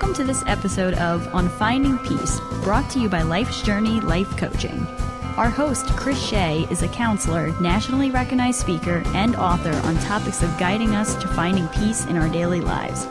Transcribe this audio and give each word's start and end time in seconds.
Welcome 0.00 0.16
to 0.16 0.24
this 0.24 0.42
episode 0.46 0.94
of 0.94 1.28
On 1.34 1.46
Finding 1.46 1.98
Peace, 1.98 2.40
brought 2.62 2.88
to 2.92 2.98
you 2.98 3.10
by 3.10 3.20
Life's 3.20 3.60
Journey 3.60 4.00
Life 4.00 4.34
Coaching. 4.38 4.86
Our 5.36 5.50
host, 5.50 5.88
Chris 5.88 6.18
Shea, 6.18 6.66
is 6.70 6.82
a 6.82 6.88
counselor, 6.88 7.52
nationally 7.60 8.10
recognized 8.10 8.60
speaker, 8.60 9.02
and 9.08 9.36
author 9.36 9.74
on 9.86 9.98
topics 9.98 10.42
of 10.42 10.58
guiding 10.58 10.94
us 10.94 11.14
to 11.16 11.28
finding 11.28 11.68
peace 11.68 12.06
in 12.06 12.16
our 12.16 12.30
daily 12.30 12.62
lives. 12.62 13.06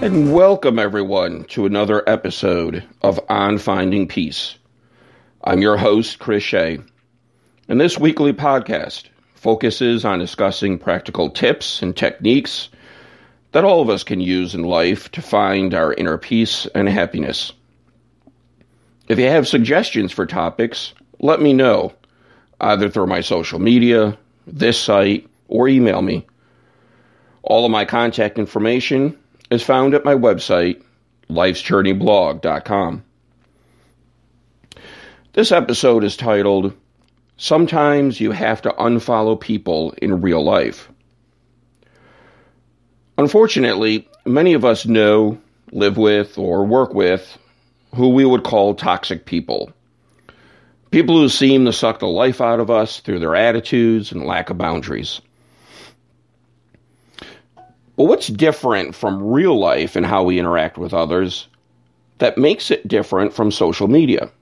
And 0.00 0.32
welcome 0.32 0.78
everyone 0.78 1.42
to 1.46 1.66
another 1.66 2.08
episode 2.08 2.84
of 3.02 3.18
On 3.28 3.58
Finding 3.58 4.06
Peace. 4.06 4.57
I'm 5.44 5.62
your 5.62 5.76
host, 5.76 6.18
Chris 6.18 6.42
Shea, 6.42 6.80
and 7.68 7.80
this 7.80 7.96
weekly 7.96 8.32
podcast 8.32 9.04
focuses 9.36 10.04
on 10.04 10.18
discussing 10.18 10.78
practical 10.78 11.30
tips 11.30 11.80
and 11.80 11.96
techniques 11.96 12.68
that 13.52 13.62
all 13.62 13.80
of 13.80 13.88
us 13.88 14.02
can 14.02 14.20
use 14.20 14.52
in 14.52 14.64
life 14.64 15.12
to 15.12 15.22
find 15.22 15.74
our 15.74 15.94
inner 15.94 16.18
peace 16.18 16.66
and 16.74 16.88
happiness. 16.88 17.52
If 19.06 19.20
you 19.20 19.26
have 19.26 19.46
suggestions 19.46 20.10
for 20.10 20.26
topics, 20.26 20.92
let 21.20 21.40
me 21.40 21.52
know, 21.52 21.92
either 22.60 22.90
through 22.90 23.06
my 23.06 23.20
social 23.20 23.60
media, 23.60 24.18
this 24.44 24.78
site, 24.78 25.28
or 25.46 25.68
email 25.68 26.02
me. 26.02 26.26
All 27.44 27.64
of 27.64 27.70
my 27.70 27.84
contact 27.84 28.40
information 28.40 29.16
is 29.52 29.62
found 29.62 29.94
at 29.94 30.04
my 30.04 30.14
website, 30.14 30.82
lifesjourneyblog.com. 31.30 33.04
This 35.38 35.52
episode 35.52 36.02
is 36.02 36.16
titled, 36.16 36.72
Sometimes 37.36 38.20
You 38.20 38.32
Have 38.32 38.60
to 38.62 38.70
Unfollow 38.70 39.40
People 39.40 39.94
in 40.02 40.20
Real 40.20 40.44
Life. 40.44 40.88
Unfortunately, 43.16 44.08
many 44.26 44.54
of 44.54 44.64
us 44.64 44.84
know, 44.84 45.38
live 45.70 45.96
with, 45.96 46.38
or 46.38 46.66
work 46.66 46.92
with 46.92 47.38
who 47.94 48.08
we 48.08 48.24
would 48.24 48.42
call 48.42 48.74
toxic 48.74 49.26
people. 49.26 49.70
People 50.90 51.16
who 51.16 51.28
seem 51.28 51.66
to 51.66 51.72
suck 51.72 52.00
the 52.00 52.08
life 52.08 52.40
out 52.40 52.58
of 52.58 52.68
us 52.68 52.98
through 52.98 53.20
their 53.20 53.36
attitudes 53.36 54.10
and 54.10 54.26
lack 54.26 54.50
of 54.50 54.58
boundaries. 54.58 55.20
But 57.96 58.06
what's 58.06 58.26
different 58.26 58.96
from 58.96 59.22
real 59.22 59.56
life 59.56 59.94
and 59.94 60.04
how 60.04 60.24
we 60.24 60.40
interact 60.40 60.78
with 60.78 60.92
others 60.92 61.46
that 62.18 62.38
makes 62.38 62.72
it 62.72 62.88
different 62.88 63.34
from 63.34 63.52
social 63.52 63.86
media? 63.86 64.32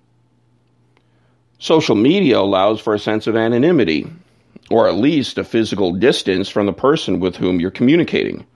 Social 1.59 1.95
media 1.95 2.39
allows 2.39 2.81
for 2.81 2.95
a 2.95 2.99
sense 2.99 3.27
of 3.27 3.37
anonymity, 3.37 4.07
or 4.71 4.89
at 4.89 4.97
least 4.97 5.39
a 5.39 5.45
physical 5.45 5.93
distance 5.93 6.49
from 6.49 6.67
the 6.67 6.73
person 6.73 7.21
with 7.21 7.37
whom 7.37 7.61
you're 7.61 7.71
communicating. 7.71 8.47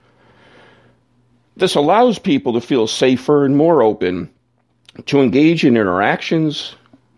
This 1.57 1.75
allows 1.75 2.19
people 2.19 2.53
to 2.53 2.61
feel 2.61 2.87
safer 2.87 3.45
and 3.45 3.57
more 3.57 3.81
open 3.81 4.29
to 5.05 5.21
engage 5.21 5.63
in 5.63 5.77
interactions 5.77 6.75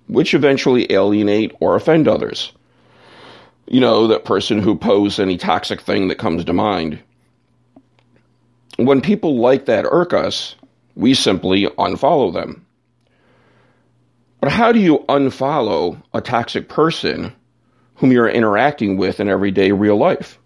which 0.07 0.33
eventually 0.33 0.91
alienate 0.91 1.53
or 1.59 1.75
offend 1.75 2.07
others. 2.07 2.51
You 3.67 3.79
know, 3.79 4.07
that 4.07 4.25
person 4.25 4.59
who 4.59 4.75
posts 4.75 5.19
any 5.19 5.37
toxic 5.37 5.81
thing 5.81 6.09
that 6.09 6.17
comes 6.17 6.45
to 6.45 6.53
mind. 6.53 6.99
When 8.77 9.01
people 9.01 9.37
like 9.37 9.65
that 9.65 9.85
irk 9.89 10.13
us, 10.13 10.55
we 10.95 11.13
simply 11.13 11.65
unfollow 11.65 12.33
them. 12.33 12.65
But 14.43 14.51
how 14.51 14.73
do 14.73 14.79
you 14.79 15.05
unfollow 15.07 16.03
a 16.13 16.19
toxic 16.19 16.67
person 16.67 17.31
whom 17.95 18.11
you're 18.11 18.27
interacting 18.27 18.97
with 18.97 19.21
in 19.21 19.29
everyday 19.29 19.71
real 19.71 19.95
life? 19.95 20.37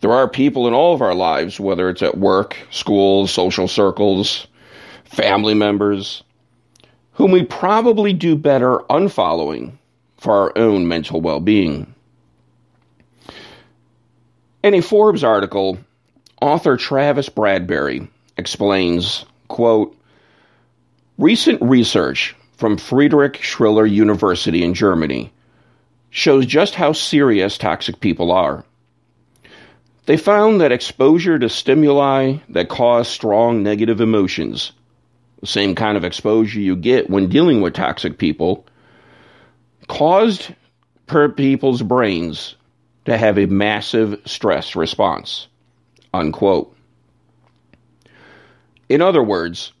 There 0.00 0.10
are 0.10 0.26
people 0.26 0.66
in 0.66 0.72
all 0.72 0.94
of 0.94 1.02
our 1.02 1.14
lives, 1.14 1.60
whether 1.60 1.90
it's 1.90 2.00
at 2.00 2.16
work, 2.16 2.56
schools, 2.70 3.30
social 3.30 3.68
circles, 3.68 4.46
family 5.04 5.52
members, 5.52 6.22
whom 7.12 7.32
we 7.32 7.44
probably 7.44 8.14
do 8.14 8.34
better 8.34 8.78
unfollowing 8.88 9.72
for 10.16 10.32
our 10.32 10.52
own 10.56 10.88
mental 10.88 11.20
well 11.20 11.40
being. 11.40 11.94
In 14.62 14.72
a 14.72 14.80
Forbes 14.80 15.22
article, 15.22 15.76
author 16.40 16.78
Travis 16.78 17.28
Bradberry 17.28 18.08
explains, 18.38 19.26
quote, 19.48 19.99
Recent 21.20 21.60
research 21.60 22.34
from 22.56 22.78
Friedrich 22.78 23.42
Schiller 23.42 23.84
University 23.84 24.64
in 24.64 24.72
Germany 24.72 25.30
shows 26.08 26.46
just 26.46 26.74
how 26.74 26.94
serious 26.94 27.58
toxic 27.58 28.00
people 28.00 28.32
are. 28.32 28.64
They 30.06 30.16
found 30.16 30.62
that 30.62 30.72
exposure 30.72 31.38
to 31.38 31.50
stimuli 31.50 32.38
that 32.48 32.70
cause 32.70 33.06
strong 33.06 33.62
negative 33.62 34.00
emotions, 34.00 34.72
the 35.42 35.46
same 35.46 35.74
kind 35.74 35.98
of 35.98 36.06
exposure 36.06 36.58
you 36.58 36.74
get 36.74 37.10
when 37.10 37.28
dealing 37.28 37.60
with 37.60 37.74
toxic 37.74 38.16
people, 38.16 38.64
caused 39.88 40.54
per 41.06 41.28
people's 41.28 41.82
brains 41.82 42.56
to 43.04 43.18
have 43.18 43.36
a 43.36 43.44
massive 43.44 44.18
stress 44.24 44.74
response. 44.74 45.48
Unquote. 46.14 46.74
In 48.88 49.02
other 49.02 49.22
words, 49.22 49.74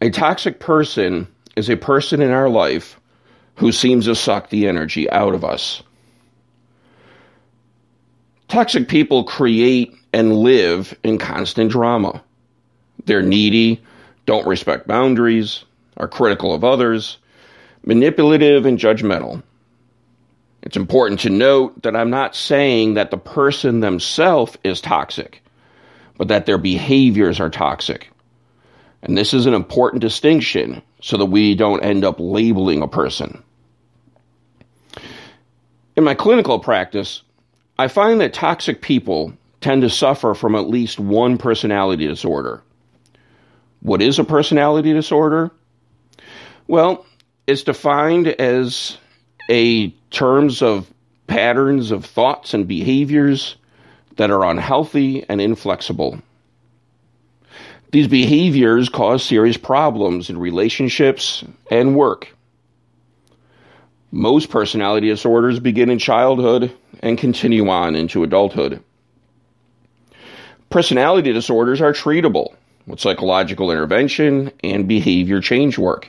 a 0.00 0.10
toxic 0.10 0.60
person 0.60 1.26
is 1.56 1.68
a 1.68 1.76
person 1.76 2.22
in 2.22 2.30
our 2.30 2.48
life 2.48 3.00
who 3.56 3.72
seems 3.72 4.04
to 4.04 4.14
suck 4.14 4.50
the 4.50 4.68
energy 4.68 5.10
out 5.10 5.34
of 5.34 5.44
us. 5.44 5.82
Toxic 8.46 8.88
people 8.88 9.24
create 9.24 9.92
and 10.12 10.36
live 10.36 10.96
in 11.02 11.18
constant 11.18 11.70
drama. 11.70 12.22
They're 13.04 13.22
needy, 13.22 13.82
don't 14.26 14.46
respect 14.46 14.86
boundaries, 14.86 15.64
are 15.96 16.08
critical 16.08 16.54
of 16.54 16.64
others, 16.64 17.18
manipulative, 17.84 18.64
and 18.64 18.78
judgmental. 18.78 19.42
It's 20.62 20.76
important 20.76 21.20
to 21.20 21.30
note 21.30 21.82
that 21.82 21.96
I'm 21.96 22.10
not 22.10 22.36
saying 22.36 22.94
that 22.94 23.10
the 23.10 23.18
person 23.18 23.80
themselves 23.80 24.56
is 24.64 24.80
toxic, 24.80 25.42
but 26.16 26.28
that 26.28 26.46
their 26.46 26.58
behaviors 26.58 27.40
are 27.40 27.50
toxic. 27.50 28.10
And 29.02 29.16
this 29.16 29.32
is 29.32 29.46
an 29.46 29.54
important 29.54 30.00
distinction 30.00 30.82
so 31.00 31.16
that 31.16 31.26
we 31.26 31.54
don't 31.54 31.84
end 31.84 32.04
up 32.04 32.16
labeling 32.18 32.82
a 32.82 32.88
person. 32.88 33.42
In 35.96 36.04
my 36.04 36.14
clinical 36.14 36.58
practice, 36.58 37.22
I 37.78 37.88
find 37.88 38.20
that 38.20 38.34
toxic 38.34 38.82
people 38.82 39.32
tend 39.60 39.82
to 39.82 39.90
suffer 39.90 40.34
from 40.34 40.54
at 40.54 40.68
least 40.68 40.98
one 40.98 41.38
personality 41.38 42.06
disorder. 42.06 42.62
What 43.80 44.02
is 44.02 44.18
a 44.18 44.24
personality 44.24 44.92
disorder? 44.92 45.50
Well, 46.66 47.06
it's 47.46 47.62
defined 47.62 48.28
as 48.28 48.98
a 49.48 49.90
terms 50.10 50.62
of 50.62 50.92
patterns 51.26 51.90
of 51.90 52.04
thoughts 52.04 52.54
and 52.54 52.66
behaviors 52.66 53.56
that 54.16 54.30
are 54.30 54.44
unhealthy 54.44 55.24
and 55.28 55.40
inflexible. 55.40 56.20
These 57.90 58.08
behaviors 58.08 58.88
cause 58.88 59.22
serious 59.22 59.56
problems 59.56 60.28
in 60.28 60.38
relationships 60.38 61.42
and 61.70 61.96
work. 61.96 62.34
Most 64.10 64.50
personality 64.50 65.08
disorders 65.08 65.58
begin 65.58 65.90
in 65.90 65.98
childhood 65.98 66.72
and 67.00 67.16
continue 67.16 67.68
on 67.68 67.94
into 67.94 68.22
adulthood. 68.22 68.82
Personality 70.70 71.32
disorders 71.32 71.80
are 71.80 71.94
treatable 71.94 72.54
with 72.86 73.00
psychological 73.00 73.70
intervention 73.70 74.50
and 74.62 74.88
behavior 74.88 75.40
change 75.40 75.78
work, 75.78 76.08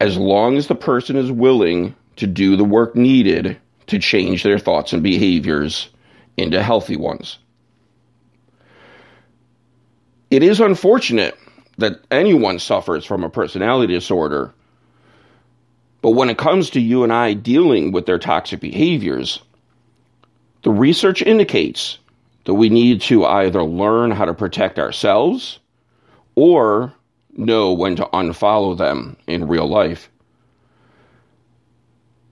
as 0.00 0.18
long 0.18 0.56
as 0.56 0.66
the 0.66 0.74
person 0.74 1.16
is 1.16 1.32
willing 1.32 1.94
to 2.16 2.26
do 2.26 2.56
the 2.56 2.64
work 2.64 2.94
needed 2.94 3.56
to 3.86 3.98
change 3.98 4.42
their 4.42 4.58
thoughts 4.58 4.92
and 4.92 5.02
behaviors 5.02 5.88
into 6.36 6.62
healthy 6.62 6.96
ones. 6.96 7.38
It 10.30 10.42
is 10.42 10.60
unfortunate 10.60 11.38
that 11.78 12.00
anyone 12.10 12.58
suffers 12.58 13.04
from 13.04 13.24
a 13.24 13.30
personality 13.30 13.94
disorder. 13.94 14.52
But 16.02 16.10
when 16.10 16.28
it 16.28 16.38
comes 16.38 16.70
to 16.70 16.80
you 16.80 17.02
and 17.02 17.12
I 17.12 17.32
dealing 17.32 17.92
with 17.92 18.06
their 18.06 18.18
toxic 18.18 18.60
behaviors, 18.60 19.40
the 20.64 20.70
research 20.70 21.22
indicates 21.22 21.98
that 22.44 22.54
we 22.54 22.68
need 22.68 23.00
to 23.02 23.24
either 23.24 23.62
learn 23.62 24.10
how 24.10 24.24
to 24.24 24.34
protect 24.34 24.78
ourselves 24.78 25.60
or 26.34 26.92
know 27.36 27.72
when 27.72 27.96
to 27.96 28.04
unfollow 28.12 28.76
them 28.76 29.16
in 29.26 29.48
real 29.48 29.68
life. 29.68 30.10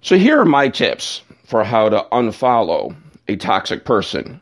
So, 0.02 0.18
here 0.18 0.40
are 0.40 0.44
my 0.44 0.68
tips 0.68 1.22
for 1.44 1.64
how 1.64 1.88
to 1.88 2.06
unfollow 2.12 2.94
a 3.28 3.36
toxic 3.36 3.84
person 3.84 4.40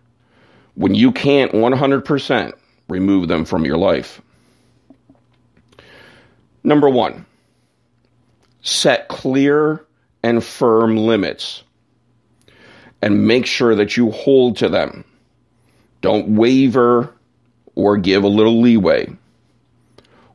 when 0.75 0.95
you 0.95 1.13
can't 1.13 1.53
100% 1.53 2.53
remove 2.89 3.29
them 3.29 3.45
from 3.45 3.65
your 3.65 3.79
life. 3.79 4.21
Number 6.63 6.89
one, 6.89 7.27
Set 8.65 9.09
clear 9.09 9.85
and 10.23 10.43
firm 10.43 10.97
limits 10.97 11.63
and 13.03 13.27
make 13.27 13.45
sure 13.45 13.75
that 13.75 13.99
you 13.99 14.11
hold 14.11 14.57
to 14.57 14.71
them. 14.71 15.05
Don't 16.01 16.37
waver 16.37 17.15
or 17.75 17.99
give 17.99 18.25
a 18.25 18.29
little 18.29 18.63
leeway. 18.63 19.15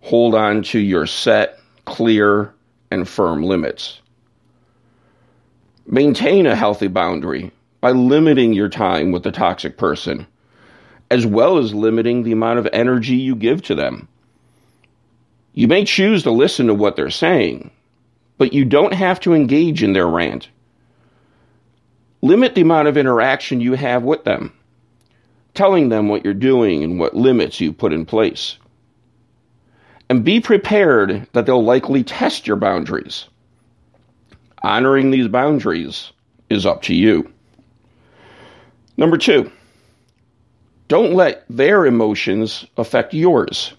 Hold 0.01 0.35
on 0.35 0.61
to 0.63 0.79
your 0.79 1.07
set, 1.07 1.59
clear, 1.85 2.53
and 2.91 3.09
firm 3.09 3.41
limits. 3.41 3.99
Maintain 5.87 6.45
a 6.45 6.55
healthy 6.55 6.87
boundary 6.87 7.51
by 7.81 7.91
limiting 7.91 8.53
your 8.53 8.69
time 8.69 9.11
with 9.11 9.23
the 9.23 9.31
toxic 9.31 9.75
person, 9.75 10.27
as 11.11 11.25
well 11.25 11.57
as 11.57 11.73
limiting 11.73 12.23
the 12.23 12.31
amount 12.31 12.59
of 12.59 12.67
energy 12.71 13.15
you 13.15 13.35
give 13.35 13.61
to 13.63 13.75
them. 13.75 14.07
You 15.53 15.67
may 15.67 15.83
choose 15.83 16.23
to 16.23 16.31
listen 16.31 16.67
to 16.67 16.73
what 16.73 16.95
they're 16.95 17.09
saying, 17.09 17.71
but 18.37 18.53
you 18.53 18.65
don't 18.65 18.93
have 18.93 19.19
to 19.21 19.33
engage 19.33 19.83
in 19.83 19.93
their 19.93 20.07
rant. 20.07 20.49
Limit 22.21 22.55
the 22.55 22.61
amount 22.61 22.87
of 22.87 22.97
interaction 22.97 23.61
you 23.61 23.73
have 23.73 24.03
with 24.03 24.23
them, 24.23 24.53
telling 25.53 25.89
them 25.89 26.07
what 26.07 26.23
you're 26.23 26.33
doing 26.33 26.83
and 26.83 26.99
what 26.99 27.15
limits 27.15 27.59
you 27.59 27.73
put 27.73 27.93
in 27.93 28.05
place. 28.05 28.57
And 30.09 30.23
be 30.23 30.39
prepared 30.39 31.27
that 31.33 31.45
they'll 31.45 31.63
likely 31.63 32.03
test 32.03 32.47
your 32.47 32.57
boundaries. 32.57 33.27
Honoring 34.63 35.11
these 35.11 35.27
boundaries 35.27 36.11
is 36.49 36.65
up 36.65 36.81
to 36.83 36.93
you. 36.93 37.31
Number 38.97 39.17
two, 39.17 39.51
don't 40.89 41.13
let 41.13 41.45
their 41.49 41.85
emotions 41.85 42.65
affect 42.75 43.13
yours. 43.13 43.73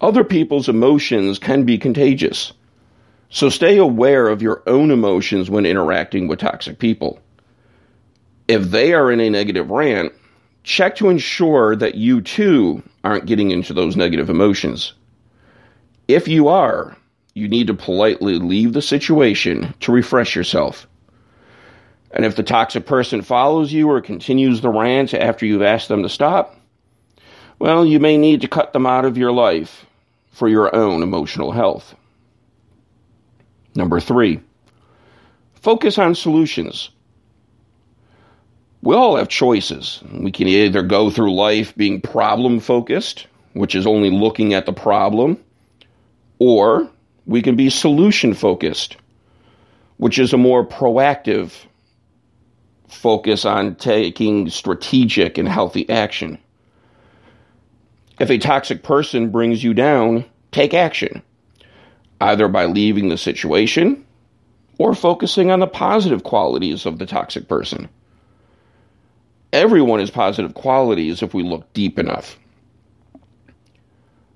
Other 0.00 0.24
people's 0.24 0.68
emotions 0.68 1.38
can 1.38 1.64
be 1.64 1.78
contagious. 1.78 2.52
So 3.30 3.48
stay 3.48 3.78
aware 3.78 4.28
of 4.28 4.42
your 4.42 4.62
own 4.66 4.90
emotions 4.90 5.48
when 5.48 5.66
interacting 5.66 6.28
with 6.28 6.40
toxic 6.40 6.78
people. 6.78 7.20
If 8.48 8.64
they 8.64 8.92
are 8.92 9.10
in 9.10 9.20
a 9.20 9.30
negative 9.30 9.70
rant, 9.70 10.12
check 10.64 10.96
to 10.96 11.08
ensure 11.08 11.76
that 11.76 11.94
you 11.94 12.20
too 12.20 12.82
aren't 13.04 13.26
getting 13.26 13.52
into 13.52 13.72
those 13.72 13.96
negative 13.96 14.28
emotions. 14.28 14.94
If 16.08 16.26
you 16.26 16.48
are, 16.48 16.96
you 17.34 17.48
need 17.48 17.68
to 17.68 17.74
politely 17.74 18.38
leave 18.38 18.72
the 18.72 18.82
situation 18.82 19.74
to 19.80 19.92
refresh 19.92 20.34
yourself. 20.34 20.88
And 22.14 22.24
if 22.24 22.36
the 22.36 22.44
toxic 22.44 22.86
person 22.86 23.22
follows 23.22 23.72
you 23.72 23.90
or 23.90 24.00
continues 24.00 24.60
the 24.60 24.70
rant 24.70 25.12
after 25.12 25.44
you've 25.44 25.62
asked 25.62 25.88
them 25.88 26.04
to 26.04 26.08
stop, 26.08 26.56
well, 27.58 27.84
you 27.84 27.98
may 27.98 28.16
need 28.16 28.40
to 28.42 28.48
cut 28.48 28.72
them 28.72 28.86
out 28.86 29.04
of 29.04 29.18
your 29.18 29.32
life 29.32 29.84
for 30.30 30.48
your 30.48 30.74
own 30.74 31.02
emotional 31.02 31.50
health. 31.50 31.94
Number 33.74 33.98
three, 33.98 34.40
focus 35.54 35.98
on 35.98 36.14
solutions. 36.14 36.90
We 38.82 38.94
all 38.94 39.16
have 39.16 39.28
choices. 39.28 40.00
We 40.12 40.30
can 40.30 40.46
either 40.46 40.82
go 40.82 41.10
through 41.10 41.34
life 41.34 41.74
being 41.74 42.00
problem 42.00 42.60
focused, 42.60 43.26
which 43.54 43.74
is 43.74 43.88
only 43.88 44.10
looking 44.10 44.54
at 44.54 44.66
the 44.66 44.72
problem, 44.72 45.42
or 46.38 46.88
we 47.26 47.42
can 47.42 47.56
be 47.56 47.70
solution 47.70 48.34
focused, 48.34 48.98
which 49.96 50.20
is 50.20 50.32
a 50.32 50.38
more 50.38 50.64
proactive 50.64 51.52
focus 52.88 53.44
on 53.44 53.74
taking 53.76 54.48
strategic 54.50 55.38
and 55.38 55.48
healthy 55.48 55.88
action. 55.88 56.38
If 58.20 58.30
a 58.30 58.38
toxic 58.38 58.82
person 58.82 59.30
brings 59.30 59.64
you 59.64 59.74
down, 59.74 60.24
take 60.52 60.74
action, 60.74 61.22
either 62.20 62.48
by 62.48 62.66
leaving 62.66 63.08
the 63.08 63.18
situation 63.18 64.04
or 64.78 64.94
focusing 64.94 65.50
on 65.50 65.60
the 65.60 65.66
positive 65.66 66.22
qualities 66.22 66.86
of 66.86 66.98
the 66.98 67.06
toxic 67.06 67.48
person. 67.48 67.88
Everyone 69.52 70.00
has 70.00 70.10
positive 70.10 70.54
qualities 70.54 71.22
if 71.22 71.34
we 71.34 71.42
look 71.42 71.72
deep 71.72 71.98
enough. 71.98 72.38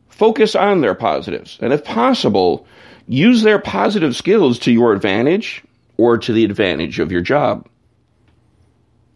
Focus 0.09 0.55
on 0.56 0.81
their 0.81 0.94
positives, 0.94 1.59
and 1.61 1.73
if 1.73 1.85
possible, 1.85 2.67
use 3.06 3.43
their 3.43 3.59
positive 3.59 4.17
skills 4.17 4.59
to 4.61 4.73
your 4.73 4.93
advantage 4.93 5.62
or 5.97 6.19
to 6.19 6.33
the 6.33 6.44
advantage 6.44 6.99
of 6.99 7.12
your 7.12 7.21
job. 7.21 7.69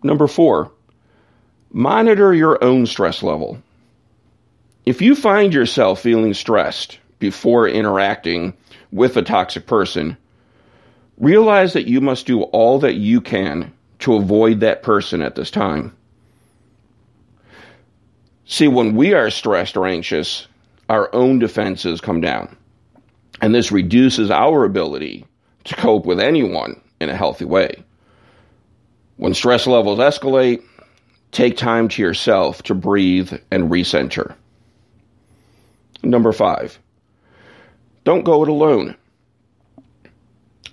Number 0.02 0.26
four, 0.26 0.70
monitor 1.72 2.34
your 2.34 2.62
own 2.62 2.86
stress 2.86 3.22
level. 3.22 3.62
If 4.84 5.00
you 5.00 5.14
find 5.14 5.54
yourself 5.54 6.00
feeling 6.00 6.34
stressed 6.34 6.98
before 7.18 7.68
interacting 7.68 8.54
with 8.90 9.16
a 9.16 9.22
toxic 9.22 9.66
person, 9.66 10.16
realize 11.18 11.72
that 11.74 11.86
you 11.86 12.00
must 12.00 12.26
do 12.26 12.42
all 12.42 12.80
that 12.80 12.94
you 12.94 13.20
can 13.20 13.72
to 14.00 14.14
avoid 14.14 14.60
that 14.60 14.82
person 14.82 15.22
at 15.22 15.36
this 15.36 15.50
time. 15.50 15.96
See, 18.44 18.66
when 18.66 18.96
we 18.96 19.14
are 19.14 19.30
stressed 19.30 19.76
or 19.76 19.86
anxious, 19.86 20.48
our 20.88 21.14
own 21.14 21.38
defenses 21.38 22.00
come 22.00 22.20
down. 22.20 22.56
And 23.40 23.54
this 23.54 23.72
reduces 23.72 24.30
our 24.30 24.64
ability 24.64 25.24
to 25.64 25.76
cope 25.76 26.04
with 26.04 26.20
anyone 26.20 26.80
in 27.00 27.08
a 27.08 27.16
healthy 27.16 27.44
way. 27.44 27.82
When 29.16 29.34
stress 29.34 29.66
levels 29.66 29.98
escalate, 29.98 30.62
take 31.32 31.56
time 31.56 31.88
to 31.88 32.02
yourself 32.02 32.62
to 32.64 32.74
breathe 32.74 33.32
and 33.50 33.70
recenter. 33.70 34.34
Number 36.02 36.32
five, 36.32 36.78
don't 38.04 38.24
go 38.24 38.42
it 38.42 38.48
alone. 38.48 38.96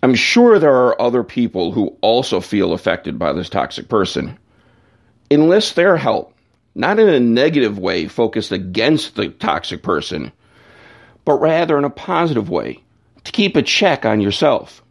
I'm 0.02 0.16
sure 0.16 0.58
there 0.58 0.74
are 0.74 1.00
other 1.02 1.24
people 1.24 1.72
who 1.72 1.96
also 2.02 2.40
feel 2.40 2.74
affected 2.74 3.20
by 3.20 3.34
this 3.34 3.50
toxic 3.50 3.90
person. 3.90 4.38
Enlist 5.30 5.76
their 5.76 5.98
help, 5.98 6.34
not 6.74 6.98
in 7.00 7.10
a 7.10 7.20
negative 7.20 7.78
way 7.78 8.08
focused 8.08 8.52
against 8.52 9.16
the 9.16 9.30
toxic 9.30 9.84
person, 9.84 10.32
but 11.26 11.40
rather 11.42 11.78
in 11.78 11.84
a 11.84 11.90
positive 11.90 12.50
way 12.50 12.82
to 13.26 13.32
keep 13.32 13.56
a 13.58 13.62
check 13.62 14.06
on 14.06 14.22
yourself. 14.22 14.82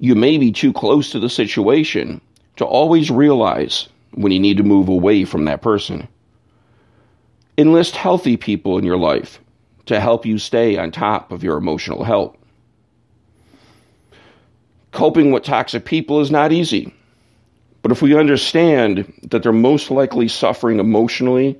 You 0.00 0.16
may 0.16 0.36
be 0.36 0.50
too 0.50 0.72
close 0.72 1.10
to 1.12 1.20
the 1.20 1.30
situation 1.30 2.20
to 2.56 2.64
always 2.64 3.10
realize 3.10 3.88
when 4.12 4.32
you 4.32 4.40
need 4.40 4.58
to 4.58 4.62
move 4.62 4.88
away 4.88 5.24
from 5.24 5.44
that 5.46 5.62
person. 5.62 6.06
Enlist 7.56 7.96
healthy 7.96 8.36
people 8.36 8.78
in 8.78 8.84
your 8.84 8.98
life 8.98 9.40
to 9.86 10.00
help 10.00 10.26
you 10.26 10.38
stay 10.38 10.76
on 10.76 10.90
top 10.90 11.32
of 11.32 11.42
your 11.42 11.56
emotional 11.56 12.04
health. 12.04 12.36
Coping 14.92 15.32
with 15.32 15.42
toxic 15.42 15.84
people 15.84 16.20
is 16.20 16.30
not 16.30 16.52
easy. 16.52 16.94
But 17.80 17.90
if 17.90 18.00
we 18.00 18.16
understand 18.16 19.12
that 19.24 19.42
they're 19.42 19.52
most 19.52 19.90
likely 19.90 20.28
suffering 20.28 20.78
emotionally 20.78 21.58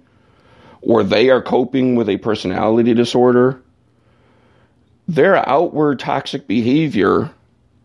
or 0.81 1.03
they 1.03 1.31
are 1.31 1.43
coping 1.43 1.97
with 1.97 2.09
a 2.09 2.19
personality 2.19 2.95
disorder, 2.95 3.61
their 5.09 5.37
outward 5.49 5.99
toxic 5.99 6.47
behavior 6.47 7.31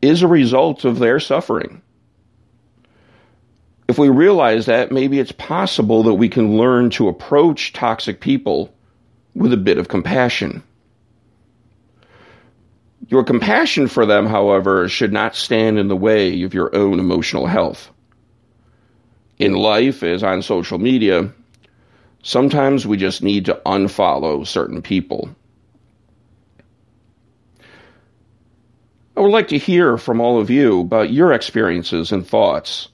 is 0.02 0.22
a 0.22 0.28
result 0.28 0.86
of 0.86 1.00
their 1.00 1.20
suffering 1.20 1.82
if 3.88 3.98
we 3.98 4.10
realize 4.10 4.66
that, 4.66 4.92
maybe 4.92 5.20
it's 5.20 5.32
possible 5.32 6.04
that 6.04 6.16
we 6.16 6.28
can 6.28 6.58
learn 6.58 6.90
to 6.92 7.08
approach 7.08 7.74
toxic 7.74 8.20
people 8.20 8.74
with 9.34 9.54
a 9.54 9.58
bit 9.58 9.78
of 9.78 9.88
compassion. 9.88 10.62
Your 13.08 13.24
compassion 13.24 13.88
for 13.88 14.06
them, 14.06 14.26
however, 14.26 14.90
should 14.90 15.14
not 15.14 15.36
stand 15.36 15.80
in 15.80 15.88
the 15.88 15.96
way 15.96 16.44
of 16.44 16.54
your 16.54 16.76
own 16.76 17.00
emotional 17.00 17.48
health. 17.48 17.90
In 19.38 19.54
life, 19.54 20.04
as 20.04 20.24
on 20.24 20.42
social 20.42 20.80
media, 20.80 21.32
sometimes 22.24 22.86
we 22.86 22.98
just 22.98 23.24
need 23.24 23.46
to 23.46 23.62
unfollow 23.66 24.46
certain 24.46 24.82
people. 24.82 25.30
I 29.16 29.22
would 29.22 29.32
like 29.32 29.48
to 29.50 29.58
hear 29.58 29.98
from 29.98 30.20
all 30.20 30.42
of 30.42 30.50
you 30.50 30.82
about 30.82 31.14
your 31.14 31.32
experiences 31.32 32.12
and 32.12 32.28
thoughts 32.28 32.90